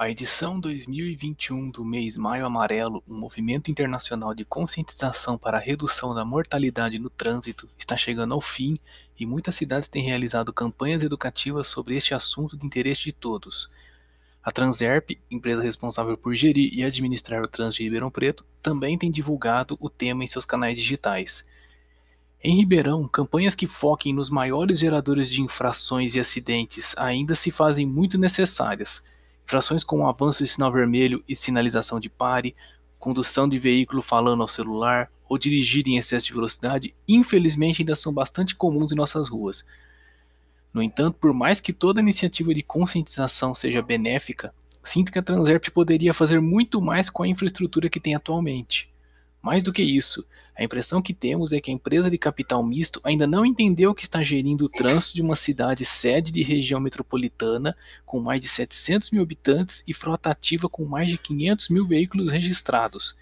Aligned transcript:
A 0.00 0.08
edição 0.08 0.58
2021 0.58 1.70
do 1.70 1.84
mês 1.84 2.16
Maio 2.16 2.46
Amarelo, 2.46 3.04
um 3.06 3.18
movimento 3.18 3.70
internacional 3.70 4.34
de 4.34 4.46
conscientização 4.46 5.36
para 5.36 5.58
a 5.58 5.60
redução 5.60 6.14
da 6.14 6.24
mortalidade 6.24 6.98
no 6.98 7.10
trânsito, 7.10 7.68
está 7.76 7.98
chegando 7.98 8.32
ao 8.32 8.40
fim 8.40 8.78
e 9.18 9.26
muitas 9.26 9.56
cidades 9.56 9.90
têm 9.90 10.02
realizado 10.02 10.54
campanhas 10.54 11.02
educativas 11.02 11.68
sobre 11.68 11.96
este 11.96 12.14
assunto 12.14 12.56
de 12.56 12.64
interesse 12.64 13.02
de 13.02 13.12
todos. 13.12 13.68
A 14.42 14.50
Transerp, 14.50 15.10
empresa 15.30 15.62
responsável 15.62 16.16
por 16.16 16.34
gerir 16.34 16.72
e 16.72 16.82
administrar 16.82 17.42
o 17.42 17.46
trânsito 17.46 17.80
de 17.80 17.84
Ribeirão 17.84 18.10
Preto, 18.10 18.42
também 18.62 18.96
tem 18.96 19.10
divulgado 19.10 19.76
o 19.78 19.90
tema 19.90 20.24
em 20.24 20.26
seus 20.26 20.46
canais 20.46 20.78
digitais. 20.78 21.44
Em 22.42 22.56
Ribeirão, 22.56 23.06
campanhas 23.06 23.54
que 23.54 23.66
foquem 23.66 24.14
nos 24.14 24.30
maiores 24.30 24.78
geradores 24.78 25.28
de 25.28 25.42
infrações 25.42 26.14
e 26.14 26.20
acidentes 26.20 26.94
ainda 26.96 27.34
se 27.34 27.50
fazem 27.50 27.84
muito 27.84 28.16
necessárias. 28.16 29.04
Infrações 29.50 29.82
como 29.82 30.06
avanço 30.06 30.44
de 30.44 30.48
sinal 30.48 30.70
vermelho 30.70 31.24
e 31.28 31.34
sinalização 31.34 31.98
de 31.98 32.08
pare, 32.08 32.54
condução 33.00 33.48
de 33.48 33.58
veículo 33.58 34.00
falando 34.00 34.42
ao 34.42 34.46
celular 34.46 35.10
ou 35.28 35.36
dirigir 35.36 35.88
em 35.88 35.96
excesso 35.96 36.26
de 36.26 36.32
velocidade, 36.32 36.94
infelizmente 37.08 37.82
ainda 37.82 37.96
são 37.96 38.14
bastante 38.14 38.54
comuns 38.54 38.92
em 38.92 38.94
nossas 38.94 39.28
ruas. 39.28 39.64
No 40.72 40.80
entanto, 40.80 41.18
por 41.20 41.34
mais 41.34 41.60
que 41.60 41.72
toda 41.72 42.00
iniciativa 42.00 42.54
de 42.54 42.62
conscientização 42.62 43.52
seja 43.52 43.82
benéfica, 43.82 44.54
sinto 44.84 45.10
que 45.10 45.18
a 45.18 45.22
Transerp 45.22 45.66
poderia 45.70 46.14
fazer 46.14 46.40
muito 46.40 46.80
mais 46.80 47.10
com 47.10 47.24
a 47.24 47.28
infraestrutura 47.28 47.90
que 47.90 47.98
tem 47.98 48.14
atualmente. 48.14 48.88
Mais 49.42 49.62
do 49.62 49.72
que 49.72 49.82
isso, 49.82 50.24
a 50.54 50.62
impressão 50.62 51.00
que 51.00 51.14
temos 51.14 51.52
é 51.52 51.60
que 51.60 51.70
a 51.70 51.74
empresa 51.74 52.10
de 52.10 52.18
capital 52.18 52.62
misto 52.62 53.00
ainda 53.02 53.26
não 53.26 53.46
entendeu 53.46 53.94
que 53.94 54.02
está 54.02 54.22
gerindo 54.22 54.66
o 54.66 54.68
trânsito 54.68 55.14
de 55.14 55.22
uma 55.22 55.34
cidade 55.34 55.86
sede 55.86 56.30
de 56.30 56.42
região 56.42 56.78
metropolitana 56.78 57.74
com 58.04 58.20
mais 58.20 58.42
de 58.42 58.48
700 58.48 59.10
mil 59.10 59.22
habitantes 59.22 59.82
e 59.88 59.94
frota 59.94 60.30
ativa 60.30 60.68
com 60.68 60.84
mais 60.84 61.08
de 61.08 61.16
500 61.16 61.70
mil 61.70 61.86
veículos 61.86 62.30
registrados. 62.30 63.16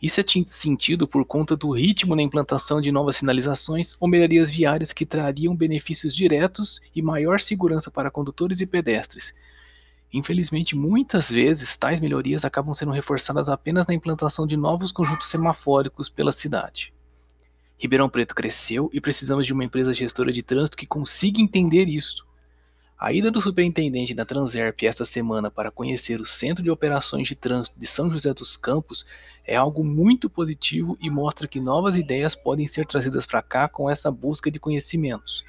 Isso 0.00 0.20
é 0.20 0.24
sentido 0.46 1.06
por 1.06 1.24
conta 1.26 1.54
do 1.54 1.70
ritmo 1.70 2.16
na 2.16 2.22
implantação 2.22 2.80
de 2.80 2.90
novas 2.90 3.16
sinalizações 3.16 3.94
ou 4.00 4.08
melhorias 4.08 4.50
viárias 4.50 4.92
que 4.94 5.04
trariam 5.04 5.54
benefícios 5.54 6.14
diretos 6.14 6.80
e 6.94 7.02
maior 7.02 7.40
segurança 7.40 7.90
para 7.90 8.10
condutores 8.10 8.62
e 8.62 8.66
pedestres 8.66 9.34
Infelizmente, 10.12 10.76
muitas 10.76 11.30
vezes 11.30 11.76
tais 11.76 12.00
melhorias 12.00 12.44
acabam 12.44 12.74
sendo 12.74 12.92
reforçadas 12.92 13.48
apenas 13.48 13.86
na 13.86 13.94
implantação 13.94 14.46
de 14.46 14.56
novos 14.56 14.92
conjuntos 14.92 15.28
semafóricos 15.28 16.08
pela 16.08 16.32
cidade. 16.32 16.92
Ribeirão 17.78 18.08
Preto 18.08 18.34
cresceu 18.34 18.88
e 18.92 19.00
precisamos 19.00 19.46
de 19.46 19.52
uma 19.52 19.64
empresa 19.64 19.92
gestora 19.92 20.32
de 20.32 20.42
trânsito 20.42 20.76
que 20.76 20.86
consiga 20.86 21.40
entender 21.40 21.88
isso. 21.88 22.24
A 22.98 23.12
ida 23.12 23.30
do 23.30 23.42
superintendente 23.42 24.14
da 24.14 24.24
Transerp 24.24 24.82
esta 24.84 25.04
semana 25.04 25.50
para 25.50 25.70
conhecer 25.70 26.18
o 26.18 26.24
Centro 26.24 26.64
de 26.64 26.70
Operações 26.70 27.28
de 27.28 27.34
Trânsito 27.34 27.78
de 27.78 27.86
São 27.86 28.10
José 28.10 28.32
dos 28.32 28.56
Campos 28.56 29.04
é 29.44 29.54
algo 29.54 29.84
muito 29.84 30.30
positivo 30.30 30.96
e 30.98 31.10
mostra 31.10 31.46
que 31.46 31.60
novas 31.60 31.94
ideias 31.94 32.34
podem 32.34 32.66
ser 32.66 32.86
trazidas 32.86 33.26
para 33.26 33.42
cá 33.42 33.68
com 33.68 33.90
essa 33.90 34.10
busca 34.10 34.50
de 34.50 34.58
conhecimentos. 34.58 35.44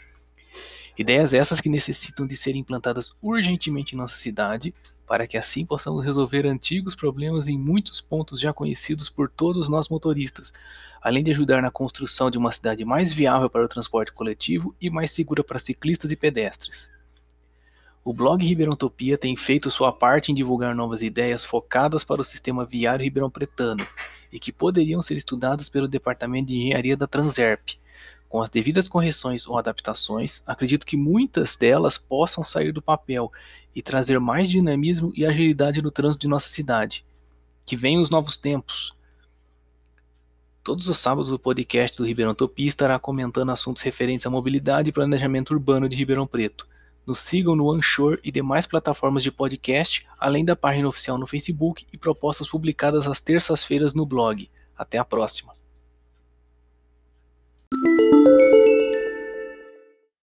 Ideias 0.97 1.31
essas 1.31 1.61
que 1.61 1.69
necessitam 1.69 2.25
de 2.25 2.35
serem 2.35 2.61
implantadas 2.61 3.13
urgentemente 3.21 3.93
em 3.93 3.97
nossa 3.97 4.17
cidade, 4.17 4.73
para 5.05 5.27
que 5.27 5.37
assim 5.37 5.63
possamos 5.63 6.03
resolver 6.03 6.47
antigos 6.47 6.95
problemas 6.95 7.47
em 7.47 7.57
muitos 7.57 8.01
pontos 8.01 8.39
já 8.39 8.51
conhecidos 8.51 9.07
por 9.07 9.29
todos 9.29 9.69
nós 9.69 9.89
motoristas, 9.89 10.51
além 10.99 11.23
de 11.23 11.29
ajudar 11.29 11.61
na 11.61 11.69
construção 11.69 12.31
de 12.31 12.37
uma 12.37 12.51
cidade 12.51 12.83
mais 12.83 13.13
viável 13.13 13.47
para 13.47 13.63
o 13.63 13.67
transporte 13.67 14.11
coletivo 14.11 14.75
e 14.81 14.89
mais 14.89 15.11
segura 15.11 15.43
para 15.43 15.59
ciclistas 15.59 16.11
e 16.11 16.15
pedestres. 16.15 16.89
O 18.03 18.11
blog 18.11 18.43
Ribeirão 18.43 18.73
Topia 18.73 19.17
tem 19.17 19.35
feito 19.35 19.69
sua 19.69 19.91
parte 19.91 20.31
em 20.31 20.35
divulgar 20.35 20.73
novas 20.73 21.03
ideias 21.03 21.45
focadas 21.45 22.03
para 22.03 22.21
o 22.21 22.23
sistema 22.23 22.65
viário 22.65 23.03
ribeirão 23.03 23.29
pretano 23.29 23.85
e 24.31 24.39
que 24.39 24.51
poderiam 24.51 25.01
ser 25.01 25.15
estudadas 25.15 25.69
pelo 25.69 25.87
Departamento 25.87 26.47
de 26.47 26.57
Engenharia 26.57 26.97
da 26.97 27.05
Transerp, 27.05 27.71
com 28.29 28.41
as 28.41 28.49
devidas 28.49 28.87
correções 28.87 29.47
ou 29.47 29.57
adaptações, 29.57 30.41
acredito 30.45 30.85
que 30.85 30.97
muitas 30.97 31.55
delas 31.55 31.97
possam 31.97 32.43
sair 32.43 32.71
do 32.71 32.81
papel 32.81 33.31
e 33.73 33.81
trazer 33.81 34.19
mais 34.19 34.49
dinamismo 34.49 35.13
e 35.15 35.25
agilidade 35.25 35.81
no 35.81 35.91
trânsito 35.91 36.21
de 36.21 36.27
nossa 36.27 36.49
cidade. 36.49 37.05
Que 37.65 37.75
venham 37.75 38.01
os 38.01 38.09
novos 38.09 38.37
tempos. 38.37 38.93
Todos 40.63 40.89
os 40.89 40.99
sábados 40.99 41.31
o 41.31 41.39
podcast 41.39 41.95
do 41.95 42.05
Ribeirão 42.05 42.35
Topi 42.35 42.67
estará 42.67 42.99
comentando 42.99 43.51
assuntos 43.51 43.81
referentes 43.83 44.25
à 44.25 44.29
mobilidade 44.29 44.89
e 44.89 44.93
planejamento 44.93 45.53
urbano 45.53 45.87
de 45.87 45.95
Ribeirão 45.95 46.27
Preto. 46.27 46.67
Nos 47.05 47.19
sigam 47.19 47.55
no 47.55 47.71
Anchor 47.71 48.19
e 48.21 48.31
demais 48.31 48.67
plataformas 48.67 49.23
de 49.23 49.31
podcast, 49.31 50.05
além 50.19 50.43
da 50.43 50.57
página 50.57 50.89
oficial 50.89 51.17
no 51.17 51.25
Facebook 51.25 51.85
e 51.93 51.97
propostas 51.97 52.49
publicadas 52.49 53.07
às 53.07 53.21
terças-feiras 53.21 53.93
no 53.93 54.05
blog. 54.05 54.49
Até 54.77 54.97
a 54.97 55.05
próxima! 55.05 55.66